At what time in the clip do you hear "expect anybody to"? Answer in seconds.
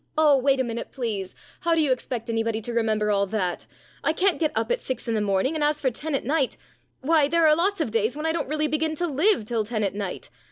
1.91-2.73